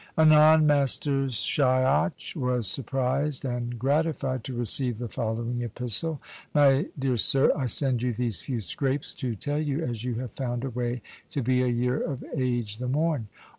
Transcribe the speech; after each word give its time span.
Anon 0.17 0.65
Master 0.65 1.27
Shiach 1.29 2.35
was 2.35 2.65
surprised 2.65 3.45
and 3.45 3.77
gratified 3.77 4.43
to 4.45 4.55
receive 4.55 4.97
the 4.97 5.07
following 5.07 5.61
epistle: 5.61 6.19
"My 6.55 6.87
dear 6.97 7.17
sir, 7.17 7.51
I 7.55 7.67
send 7.67 8.01
you 8.01 8.11
these 8.11 8.41
few 8.41 8.61
scrapes 8.61 9.13
to 9.13 9.35
tell 9.35 9.59
you 9.61 9.83
as 9.85 10.03
you 10.03 10.15
have 10.15 10.31
found 10.31 10.63
a 10.63 10.71
way 10.71 11.03
to 11.29 11.43
be 11.43 11.61
a 11.61 11.67
year 11.67 11.99
of 12.01 12.23
age 12.35 12.77
the 12.79 12.87
morn. 12.87 13.27